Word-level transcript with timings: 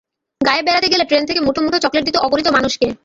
গাঁয়ে 0.41 0.63
বেড়াতে 0.63 0.87
গেলে 0.87 1.03
ট্রেন 1.03 1.23
থেকে 1.25 1.39
মুঠো 1.39 1.59
মুঠো 1.61 1.77
চকলেট 1.79 2.03
দিত 2.05 2.15
অগণিত 2.17 2.47
মানুষকে। 2.47 2.87